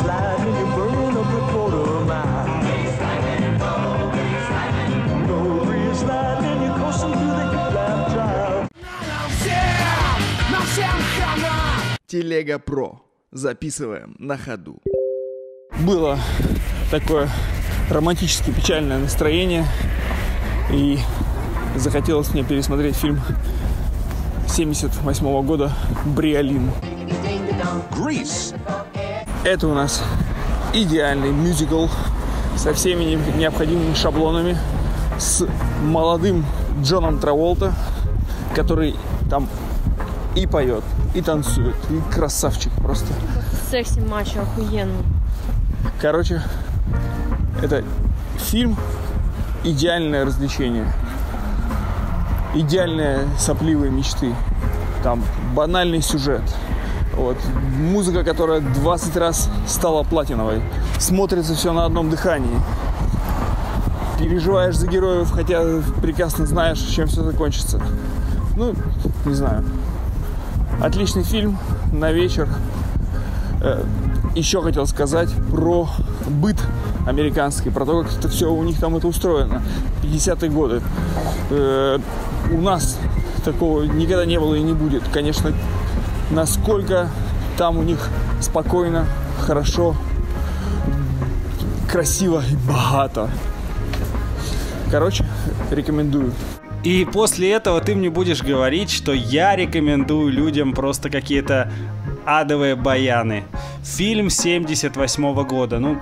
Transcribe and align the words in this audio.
and 0.00 1.16
up 1.16 1.50
quarter 1.50 2.04
mile. 2.04 2.46
And 6.44 6.62
you're 6.62 6.76
coasting 6.78 7.12
through 7.12 7.36
the. 7.36 7.46
Телега 12.06 12.58
Про. 12.58 13.02
Записываем 13.32 14.14
на 14.18 14.38
ходу. 14.38 14.80
Было 15.80 16.18
такое 16.90 17.28
романтически 17.90 18.52
печальное 18.52 18.98
настроение. 18.98 19.66
И 20.72 20.98
захотелось 21.74 22.32
мне 22.32 22.44
пересмотреть 22.44 22.96
фильм 22.96 23.20
78 24.48 25.42
года 25.44 25.72
«Бриолин». 26.04 26.70
Это 29.46 29.68
у 29.68 29.74
нас 29.74 30.02
идеальный 30.74 31.30
мюзикл 31.30 31.86
со 32.56 32.74
всеми 32.74 33.04
не- 33.04 33.38
необходимыми 33.38 33.94
шаблонами, 33.94 34.58
с 35.18 35.46
молодым 35.84 36.44
Джоном 36.82 37.20
Траволта, 37.20 37.72
который 38.56 38.96
там 39.30 39.48
и 40.34 40.48
поет, 40.48 40.82
и 41.14 41.22
танцует, 41.22 41.76
и 41.90 42.00
красавчик 42.12 42.72
просто. 42.72 43.06
Секси 43.70 44.00
мачо 44.00 44.40
охуенно. 44.42 45.04
Короче, 46.00 46.42
это 47.62 47.84
фильм 48.38 48.76
идеальное 49.62 50.24
развлечение. 50.24 50.92
Идеальные 52.52 53.28
сопливые 53.38 53.92
мечты. 53.92 54.34
Там 55.04 55.22
банальный 55.54 56.02
сюжет. 56.02 56.42
Вот. 57.16 57.36
Музыка, 57.78 58.24
которая 58.24 58.60
20 58.60 59.16
раз 59.16 59.48
стала 59.66 60.02
платиновой. 60.02 60.60
Смотрится 60.98 61.54
все 61.54 61.72
на 61.72 61.84
одном 61.84 62.10
дыхании. 62.10 62.60
Переживаешь 64.18 64.76
за 64.76 64.86
героев, 64.86 65.30
хотя 65.30 65.62
прекрасно 66.02 66.46
знаешь, 66.46 66.78
чем 66.78 67.06
все 67.06 67.22
закончится. 67.22 67.80
Ну, 68.56 68.74
не 69.24 69.34
знаю. 69.34 69.64
Отличный 70.82 71.22
фильм 71.22 71.58
на 71.92 72.12
вечер. 72.12 72.48
Э, 73.62 73.82
Еще 74.34 74.62
хотел 74.62 74.86
сказать 74.86 75.30
про 75.50 75.88
быт 76.28 76.56
американский, 77.06 77.70
про 77.70 77.84
то, 77.86 78.02
как 78.02 78.12
это 78.12 78.28
все 78.28 78.52
у 78.52 78.62
них 78.62 78.78
там 78.78 78.96
это 78.96 79.06
устроено. 79.06 79.62
50-е 80.02 80.50
годы. 80.50 80.82
Э, 81.50 81.98
У 82.52 82.60
нас 82.60 82.98
такого 83.44 83.82
никогда 83.84 84.24
не 84.26 84.38
было 84.40 84.54
и 84.54 84.62
не 84.62 84.72
будет. 84.72 85.02
Конечно, 85.12 85.52
насколько 86.30 87.08
там 87.56 87.78
у 87.78 87.82
них 87.82 88.10
спокойно, 88.40 89.06
хорошо, 89.40 89.96
красиво 91.90 92.42
и 92.50 92.56
богато. 92.68 93.30
Короче, 94.90 95.24
рекомендую. 95.70 96.32
И 96.84 97.04
после 97.04 97.52
этого 97.52 97.80
ты 97.80 97.96
мне 97.96 98.10
будешь 98.10 98.42
говорить, 98.42 98.90
что 98.90 99.12
я 99.12 99.56
рекомендую 99.56 100.32
людям 100.32 100.72
просто 100.72 101.10
какие-то 101.10 101.72
адовые 102.24 102.76
баяны. 102.76 103.44
Фильм 103.82 104.30
78 104.30 105.44
года, 105.44 105.78
ну, 105.78 105.98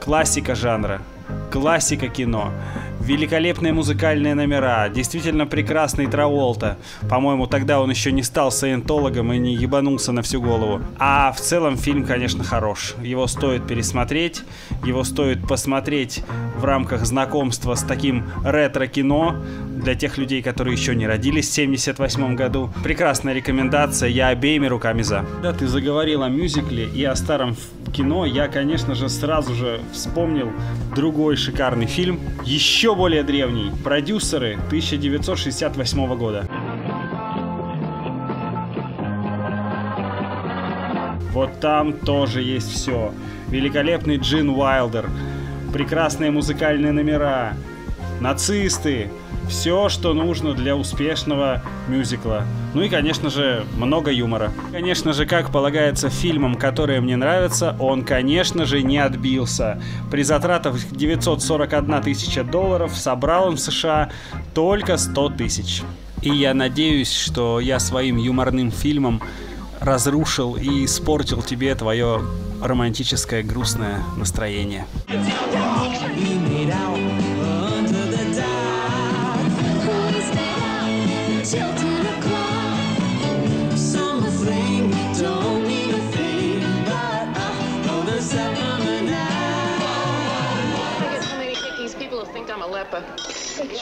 классика 0.00 0.54
жанра, 0.54 1.00
классика 1.50 2.08
кино. 2.08 2.52
Великолепные 3.00 3.72
музыкальные 3.72 4.34
номера, 4.34 4.88
действительно 4.88 5.46
прекрасный 5.46 6.06
Траволта. 6.06 6.78
По-моему, 7.08 7.46
тогда 7.46 7.80
он 7.80 7.90
еще 7.90 8.12
не 8.12 8.22
стал 8.22 8.50
саентологом 8.50 9.32
и 9.32 9.38
не 9.38 9.54
ебанулся 9.54 10.12
на 10.12 10.22
всю 10.22 10.40
голову. 10.40 10.80
А 10.98 11.32
в 11.32 11.40
целом 11.40 11.76
фильм, 11.76 12.04
конечно, 12.04 12.44
хорош. 12.44 12.94
Его 13.02 13.26
стоит 13.26 13.66
пересмотреть, 13.66 14.42
его 14.84 15.04
стоит 15.04 15.46
посмотреть 15.46 16.22
в 16.58 16.64
рамках 16.64 17.04
знакомства 17.04 17.74
с 17.74 17.82
таким 17.82 18.24
ретро-кино 18.44 19.36
для 19.76 19.94
тех 19.94 20.16
людей, 20.16 20.42
которые 20.42 20.74
еще 20.74 20.94
не 20.94 21.06
родились 21.06 21.48
в 21.48 21.52
78 21.52 22.34
году. 22.36 22.70
Прекрасная 22.82 23.34
рекомендация, 23.34 24.08
я 24.08 24.28
обеими 24.28 24.66
руками 24.66 25.02
за. 25.02 25.24
Да, 25.42 25.52
ты 25.52 25.66
заговорил 25.66 26.22
о 26.22 26.28
мюзикле 26.28 26.86
и 26.86 27.04
о 27.04 27.14
старом 27.16 27.56
кино, 27.94 28.26
я, 28.26 28.48
конечно 28.48 28.94
же, 28.94 29.08
сразу 29.08 29.54
же 29.54 29.80
вспомнил 29.92 30.50
другой 30.94 31.36
шикарный 31.36 31.86
фильм, 31.86 32.20
еще 32.44 32.94
более 32.94 33.22
древний, 33.22 33.70
«Продюсеры» 33.82 34.54
1968 34.66 36.16
года. 36.16 36.48
Вот 41.32 41.60
там 41.60 41.92
тоже 41.92 42.42
есть 42.42 42.72
все. 42.72 43.12
Великолепный 43.48 44.16
Джин 44.16 44.50
Уайлдер, 44.50 45.08
прекрасные 45.72 46.30
музыкальные 46.30 46.92
номера, 46.92 47.54
нацисты, 48.20 49.10
все, 49.48 49.88
что 49.88 50.14
нужно 50.14 50.54
для 50.54 50.76
успешного 50.76 51.62
мюзикла. 51.88 52.44
Ну 52.74 52.82
и, 52.82 52.88
конечно 52.88 53.30
же, 53.30 53.64
много 53.76 54.10
юмора. 54.10 54.52
Конечно 54.72 55.12
же, 55.12 55.26
как 55.26 55.50
полагается 55.50 56.10
фильмам, 56.10 56.54
которые 56.56 57.00
мне 57.00 57.16
нравятся, 57.16 57.76
он, 57.78 58.04
конечно 58.04 58.64
же, 58.64 58.82
не 58.82 58.98
отбился. 58.98 59.80
При 60.10 60.22
затратах 60.22 60.76
941 60.90 62.02
тысяча 62.02 62.44
долларов 62.44 62.96
собрал 62.96 63.48
он 63.48 63.56
в 63.56 63.60
США 63.60 64.10
только 64.54 64.96
100 64.96 65.28
тысяч. 65.30 65.82
И 66.22 66.30
я 66.30 66.54
надеюсь, 66.54 67.12
что 67.12 67.60
я 67.60 67.78
своим 67.78 68.16
юморным 68.16 68.70
фильмом 68.70 69.20
разрушил 69.80 70.56
и 70.56 70.86
испортил 70.86 71.42
тебе 71.42 71.74
твое 71.74 72.22
романтическое 72.62 73.42
грустное 73.42 74.02
настроение. 74.16 74.86
So 76.64 77.23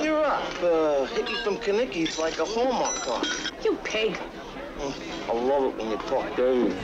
Cheer 0.00 0.18
up. 0.18 0.62
Uh, 0.62 1.04
hickey 1.06 1.34
from 1.42 1.56
Kanicki's 1.56 2.18
like 2.18 2.38
a 2.38 2.44
Hallmark 2.44 2.94
card. 2.96 3.26
You 3.64 3.76
pig. 3.84 4.16
I 5.28 5.32
love 5.32 5.64
it 5.64 5.78
when 5.78 5.90
you 5.90 5.96
talk 6.08 6.36
dirty. 6.36 6.74